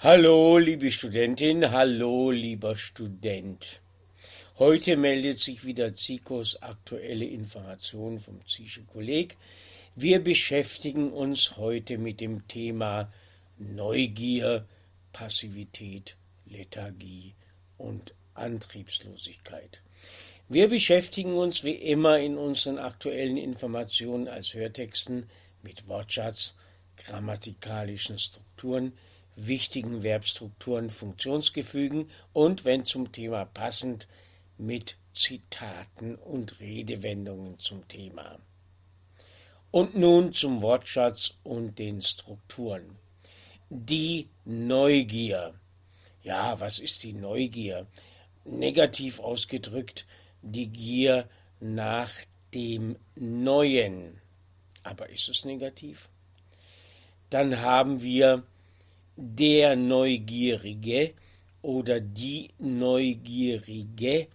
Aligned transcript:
Hallo, 0.00 0.58
liebe 0.58 0.90
Studentin, 0.90 1.70
hallo, 1.70 2.30
lieber 2.30 2.76
Student. 2.76 3.80
Heute 4.58 4.98
meldet 4.98 5.38
sich 5.38 5.64
wieder 5.64 5.94
Zikos 5.94 6.60
aktuelle 6.60 7.24
Information 7.24 8.18
vom 8.18 8.46
Zische 8.46 8.84
Kolleg. 8.84 9.38
Wir 9.94 10.22
beschäftigen 10.22 11.10
uns 11.12 11.56
heute 11.56 11.96
mit 11.96 12.20
dem 12.20 12.46
Thema 12.46 13.10
Neugier, 13.56 14.66
Passivität, 15.14 16.16
Lethargie 16.44 17.34
und 17.78 18.12
Antriebslosigkeit. 18.34 19.80
Wir 20.46 20.68
beschäftigen 20.68 21.32
uns 21.32 21.64
wie 21.64 21.70
immer 21.70 22.18
in 22.18 22.36
unseren 22.36 22.78
aktuellen 22.78 23.38
Informationen 23.38 24.28
als 24.28 24.52
Hörtexten 24.52 25.30
mit 25.62 25.88
Wortschatz, 25.88 26.54
grammatikalischen 26.98 28.18
Strukturen, 28.18 28.92
wichtigen 29.36 30.02
Verbstrukturen, 30.02 30.90
Funktionsgefügen 30.90 32.10
und, 32.32 32.64
wenn 32.64 32.84
zum 32.84 33.12
Thema 33.12 33.44
passend, 33.44 34.08
mit 34.58 34.96
Zitaten 35.12 36.16
und 36.16 36.60
Redewendungen 36.60 37.58
zum 37.58 37.86
Thema. 37.88 38.38
Und 39.70 39.96
nun 39.96 40.32
zum 40.32 40.62
Wortschatz 40.62 41.34
und 41.42 41.78
den 41.78 42.00
Strukturen. 42.00 42.98
Die 43.68 44.28
Neugier. 44.44 45.54
Ja, 46.22 46.58
was 46.60 46.78
ist 46.78 47.02
die 47.02 47.12
Neugier? 47.12 47.86
Negativ 48.44 49.20
ausgedrückt, 49.20 50.06
die 50.40 50.68
Gier 50.68 51.28
nach 51.60 52.10
dem 52.54 52.96
Neuen. 53.16 54.20
Aber 54.82 55.08
ist 55.10 55.28
es 55.28 55.44
negativ? 55.44 56.08
Dann 57.28 57.60
haben 57.60 58.02
wir 58.02 58.44
der 59.16 59.76
Neugierige 59.76 61.14
oder 61.62 62.00
die 62.00 62.50
Neugierige, 62.58 64.28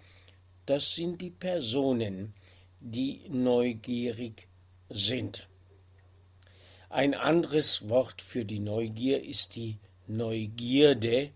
das 0.66 0.96
sind 0.96 1.22
die 1.22 1.30
Personen, 1.30 2.34
die 2.80 3.22
neugierig 3.30 4.48
sind. 4.90 5.48
Ein 6.90 7.14
anderes 7.14 7.88
Wort 7.90 8.22
für 8.22 8.44
die 8.44 8.60
Neugier 8.60 9.24
ist 9.24 9.56
die 9.56 9.78
Neugierde. 10.08 11.32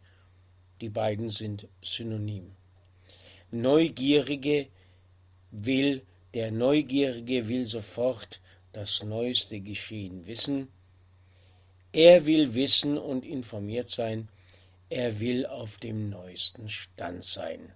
Die 0.82 0.90
beiden 0.90 1.30
sind 1.30 1.68
synonym. 1.82 2.52
Neugierige 3.52 4.68
will, 5.52 6.02
der 6.34 6.52
Neugierige 6.52 7.48
will 7.48 7.66
sofort 7.66 8.42
das 8.74 9.04
neueste 9.04 9.62
Geschehen 9.62 10.26
wissen, 10.28 10.68
er 11.96 12.26
will 12.26 12.54
wissen 12.54 12.98
und 12.98 13.26
informiert 13.26 13.90
sein. 13.90 14.28
Er 14.90 15.22
will 15.22 15.46
auf 15.46 15.78
dem 15.78 16.10
neuesten 16.10 16.68
Stand 16.68 17.24
sein. 17.24 17.72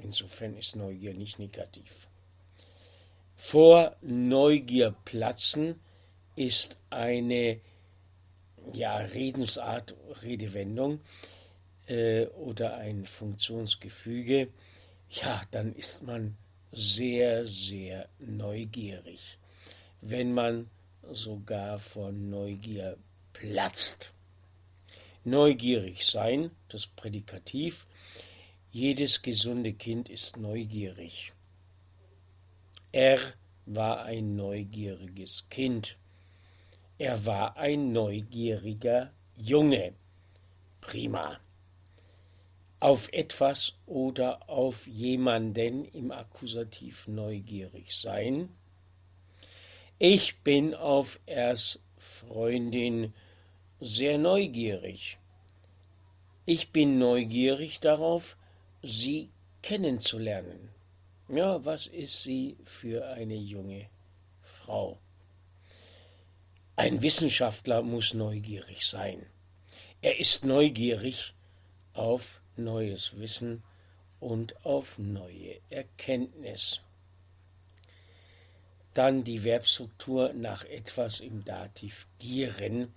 Insofern 0.00 0.56
ist 0.56 0.76
Neugier 0.76 1.14
nicht 1.14 1.40
negativ. 1.40 2.06
Vor 3.34 3.96
Neugier 4.02 4.94
platzen 5.04 5.80
ist 6.36 6.78
eine 6.90 7.60
ja, 8.72 8.98
Redensart, 8.98 9.96
Redewendung 10.22 11.00
äh, 11.88 12.26
oder 12.26 12.76
ein 12.76 13.04
Funktionsgefüge. 13.04 14.48
Ja, 15.10 15.42
dann 15.50 15.74
ist 15.74 16.04
man 16.04 16.36
sehr, 16.70 17.46
sehr 17.46 18.08
neugierig. 18.20 19.38
Wenn 20.02 20.34
man 20.34 20.70
sogar 21.10 21.80
vor 21.80 22.12
Neugier 22.12 22.96
platzt. 23.40 24.12
Neugierig 25.24 26.04
sein, 26.04 26.50
das 26.68 26.86
Prädikativ. 26.86 27.86
Jedes 28.70 29.22
gesunde 29.22 29.72
Kind 29.72 30.08
ist 30.08 30.36
neugierig. 30.36 31.32
Er 32.92 33.18
war 33.66 34.02
ein 34.04 34.36
neugieriges 34.36 35.48
Kind. 35.48 35.96
Er 36.98 37.24
war 37.24 37.56
ein 37.56 37.92
neugieriger 37.92 39.12
Junge. 39.36 39.94
Prima. 40.80 41.40
Auf 42.78 43.12
etwas 43.12 43.78
oder 43.86 44.48
auf 44.48 44.86
jemanden 44.86 45.84
im 45.84 46.10
Akkusativ 46.10 47.08
neugierig 47.08 47.92
sein. 47.92 48.48
Ich 49.98 50.40
bin 50.42 50.74
auf 50.74 51.20
Ers 51.26 51.80
Freundin 51.96 53.12
sehr 53.80 54.18
neugierig. 54.18 55.18
Ich 56.44 56.70
bin 56.70 56.98
neugierig 56.98 57.80
darauf, 57.80 58.36
sie 58.82 59.30
kennenzulernen. 59.62 60.70
Ja, 61.28 61.64
was 61.64 61.86
ist 61.86 62.22
sie 62.22 62.56
für 62.64 63.06
eine 63.06 63.36
junge 63.36 63.88
Frau? 64.42 64.98
Ein 66.76 67.02
Wissenschaftler 67.02 67.82
muss 67.82 68.14
neugierig 68.14 68.86
sein. 68.86 69.26
Er 70.02 70.18
ist 70.18 70.44
neugierig 70.44 71.34
auf 71.92 72.42
neues 72.56 73.18
Wissen 73.18 73.62
und 74.18 74.64
auf 74.64 74.98
neue 74.98 75.60
Erkenntnis. 75.70 76.80
Dann 78.92 79.24
die 79.24 79.40
Verbstruktur 79.40 80.32
nach 80.32 80.64
etwas 80.64 81.20
im 81.20 81.44
Dativ 81.44 82.08
gieren 82.18 82.92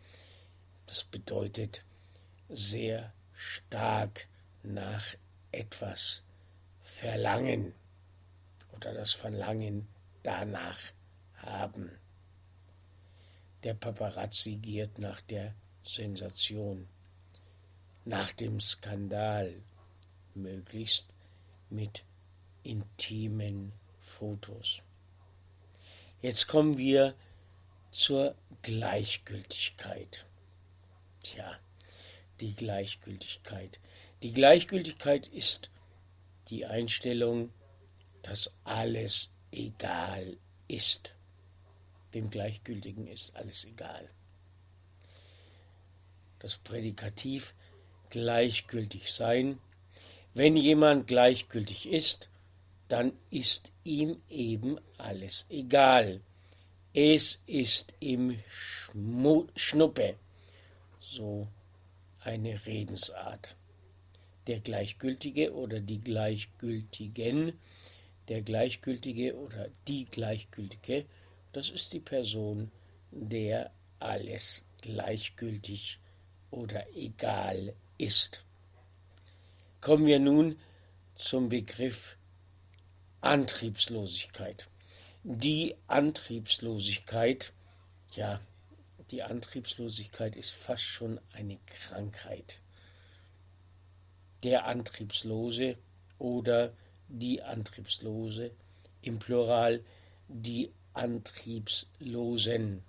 das 0.85 1.03
bedeutet 1.03 1.83
sehr 2.49 3.13
stark 3.33 4.27
nach 4.63 5.15
etwas 5.51 6.23
verlangen 6.81 7.73
oder 8.73 8.93
das 8.93 9.13
Verlangen 9.13 9.87
danach 10.23 10.79
haben. 11.35 11.91
Der 13.63 13.73
Paparazzi 13.73 14.57
giert 14.57 14.99
nach 14.99 15.21
der 15.21 15.53
Sensation, 15.83 16.87
nach 18.05 18.33
dem 18.33 18.59
Skandal, 18.59 19.61
möglichst 20.35 21.13
mit 21.69 22.03
intimen 22.63 23.73
Fotos. 23.99 24.81
Jetzt 26.21 26.47
kommen 26.47 26.77
wir 26.77 27.15
zur 27.91 28.35
Gleichgültigkeit. 28.61 30.25
Die 32.39 32.55
Gleichgültigkeit. 32.55 33.79
Die 34.21 34.33
Gleichgültigkeit 34.33 35.27
ist 35.27 35.69
die 36.49 36.65
Einstellung, 36.65 37.51
dass 38.21 38.55
alles 38.63 39.33
egal 39.51 40.37
ist. 40.67 41.15
Dem 42.13 42.29
Gleichgültigen 42.29 43.07
ist 43.07 43.35
alles 43.35 43.65
egal. 43.65 44.09
Das 46.39 46.57
Prädikativ 46.57 47.53
gleichgültig 48.09 49.11
sein. 49.11 49.59
Wenn 50.33 50.55
jemand 50.55 51.07
gleichgültig 51.07 51.87
ist, 51.87 52.29
dann 52.87 53.13
ist 53.29 53.71
ihm 53.83 54.21
eben 54.29 54.77
alles 54.97 55.45
egal. 55.49 56.21
Es 56.93 57.41
ist 57.47 57.93
ihm 57.99 58.37
Schmu 58.47 59.47
Schnuppe 59.55 60.15
so 60.99 61.47
eine 62.23 62.65
Redensart. 62.65 63.55
Der 64.47 64.59
Gleichgültige 64.59 65.53
oder 65.53 65.79
die 65.79 66.01
Gleichgültigen, 66.01 67.53
der 68.27 68.41
Gleichgültige 68.41 69.35
oder 69.37 69.69
die 69.87 70.05
Gleichgültige, 70.05 71.05
das 71.53 71.69
ist 71.69 71.93
die 71.93 71.99
Person, 71.99 72.71
der 73.11 73.71
alles 73.99 74.65
gleichgültig 74.81 75.99
oder 76.51 76.85
egal 76.95 77.73
ist. 77.97 78.43
Kommen 79.81 80.05
wir 80.05 80.19
nun 80.19 80.57
zum 81.15 81.49
Begriff 81.49 82.17
Antriebslosigkeit. 83.21 84.67
Die 85.23 85.75
Antriebslosigkeit, 85.87 87.53
ja, 88.15 88.41
die 89.11 89.23
Antriebslosigkeit 89.23 90.35
ist 90.35 90.51
fast 90.51 90.83
schon 90.83 91.19
eine 91.31 91.59
Krankheit. 91.65 92.59
Der 94.43 94.65
Antriebslose 94.65 95.77
oder 96.17 96.73
die 97.07 97.41
Antriebslose, 97.41 98.51
im 99.01 99.19
Plural 99.19 99.83
die 100.27 100.71
Antriebslosen. 100.93 102.83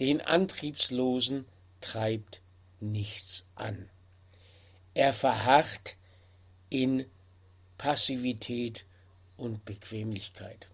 Den 0.00 0.20
Antriebslosen 0.20 1.46
treibt 1.80 2.40
nichts 2.80 3.48
an. 3.54 3.88
Er 4.94 5.12
verharrt 5.12 5.96
in 6.70 7.06
Passivität 7.78 8.86
und 9.36 9.64
Bequemlichkeit. 9.64 10.68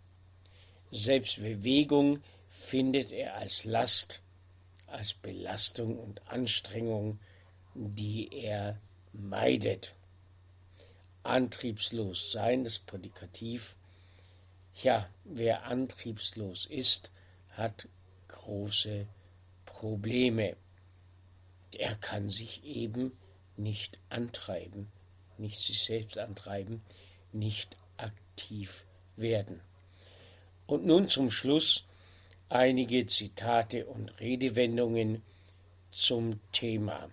Selbst 0.90 1.40
Bewegung 1.40 2.20
findet 2.50 3.12
er 3.12 3.36
als 3.36 3.64
Last, 3.64 4.20
als 4.86 5.14
Belastung 5.14 5.98
und 5.98 6.28
Anstrengung 6.28 7.18
die 7.74 8.28
er 8.32 8.78
meidet. 9.12 9.94
Antriebslos 11.22 12.32
sein, 12.32 12.64
das 12.64 12.78
Prädikativ. 12.78 13.76
Ja, 14.82 15.08
wer 15.24 15.64
antriebslos 15.64 16.66
ist, 16.66 17.10
hat 17.50 17.88
große 18.28 19.06
Probleme. 19.66 20.56
Er 21.76 21.94
kann 21.96 22.28
sich 22.30 22.64
eben 22.64 23.16
nicht 23.56 23.98
antreiben, 24.08 24.90
nicht 25.38 25.58
sich 25.58 25.82
selbst 25.82 26.18
antreiben, 26.18 26.82
nicht 27.32 27.76
aktiv 27.96 28.86
werden. 29.16 29.60
Und 30.66 30.86
nun 30.86 31.08
zum 31.08 31.30
Schluss 31.30 31.86
einige 32.50 33.06
Zitate 33.06 33.86
und 33.86 34.20
Redewendungen 34.20 35.22
zum 35.90 36.40
Thema. 36.52 37.08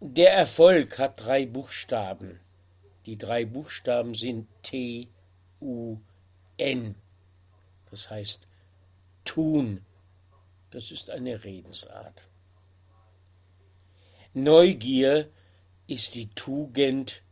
Der 0.00 0.32
Erfolg 0.34 0.98
hat 0.98 1.24
drei 1.24 1.46
Buchstaben. 1.46 2.40
Die 3.06 3.18
drei 3.18 3.44
Buchstaben 3.44 4.14
sind 4.14 4.46
T, 4.62 5.08
U, 5.60 5.98
N. 6.58 6.94
Das 7.90 8.10
heißt 8.10 8.46
tun. 9.24 9.84
Das 10.70 10.90
ist 10.90 11.10
eine 11.10 11.42
Redensart. 11.44 12.22
Neugier 14.34 15.30
ist 15.86 16.14
die 16.14 16.28
Tugend 16.34 17.22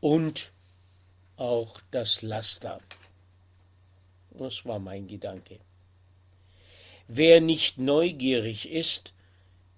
und 0.00 0.52
auch 1.36 1.80
das 1.90 2.22
Laster. 2.22 2.80
Das 4.30 4.64
war 4.64 4.78
mein 4.78 5.06
Gedanke. 5.06 5.58
Wer 7.08 7.40
nicht 7.40 7.78
neugierig 7.78 8.70
ist, 8.70 9.14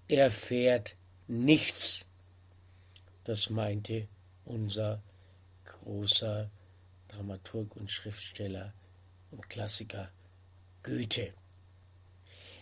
erfährt 0.07 0.95
nichts. 1.27 2.05
Das 3.23 3.49
meinte 3.49 4.07
unser 4.45 5.01
großer 5.65 6.51
Dramaturg 7.07 7.75
und 7.75 7.89
Schriftsteller 7.89 8.73
und 9.31 9.49
Klassiker 9.49 10.11
Goethe. 10.83 11.33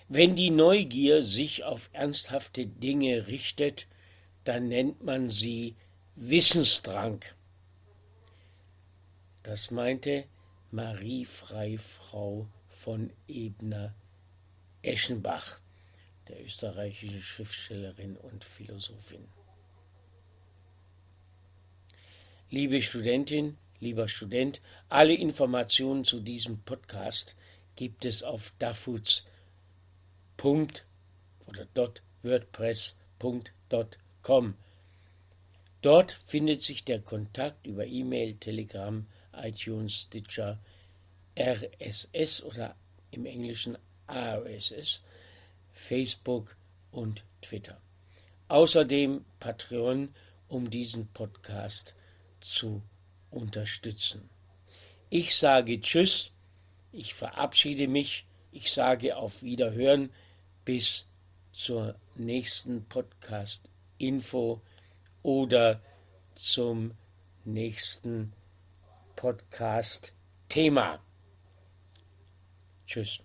Wenn 0.07 0.35
die 0.35 0.51
Neugier 0.51 1.21
sich 1.21 1.63
auf 1.63 1.89
ernsthafte 1.93 2.67
Dinge 2.67 3.27
richtet, 3.27 3.87
dann 4.43 4.67
nennt 4.67 5.03
man 5.03 5.29
sie 5.29 5.75
Wissensdrang. 6.15 7.21
Das 9.43 9.71
meinte 9.71 10.25
Marie 10.73 11.25
Freifrau 11.25 12.47
von 12.69 13.11
Ebner-Eschenbach, 13.27 15.59
der 16.29 16.45
österreichischen 16.45 17.21
Schriftstellerin 17.21 18.15
und 18.15 18.45
Philosophin. 18.45 19.27
Liebe 22.49 22.81
Studentin, 22.81 23.57
lieber 23.81 24.07
Student, 24.07 24.61
alle 24.87 25.13
Informationen 25.13 26.05
zu 26.05 26.21
diesem 26.21 26.63
Podcast 26.63 27.35
gibt 27.75 28.05
es 28.05 28.23
auf 28.23 28.53
dafuts. 28.57 29.25
oder 30.41 31.67
.wordpress.com. 32.21 34.55
Dort 35.81 36.11
findet 36.11 36.61
sich 36.61 36.85
der 36.85 37.01
Kontakt 37.01 37.67
über 37.67 37.85
E-Mail, 37.85 38.35
Telegram, 38.35 39.05
iTunes, 39.33 40.03
Stitcher, 40.03 40.59
RSS 41.37 42.43
oder 42.43 42.75
im 43.11 43.25
Englischen 43.25 43.77
RSS, 44.09 45.03
Facebook 45.71 46.55
und 46.91 47.23
Twitter. 47.41 47.81
Außerdem 48.47 49.23
Patreon, 49.39 50.13
um 50.47 50.69
diesen 50.69 51.07
Podcast 51.07 51.95
zu 52.41 52.81
unterstützen. 53.29 54.29
Ich 55.09 55.35
sage 55.35 55.79
Tschüss, 55.79 56.31
ich 56.91 57.13
verabschiede 57.13 57.87
mich, 57.87 58.25
ich 58.51 58.71
sage 58.71 59.15
auf 59.15 59.41
Wiederhören 59.41 60.11
bis 60.65 61.07
zur 61.51 61.95
nächsten 62.15 62.85
Podcast-Info 62.85 64.61
oder 65.23 65.81
zum 66.35 66.91
nächsten 67.45 68.33
Podcast-Thema. 69.15 70.99
Tschüss. 72.85 73.23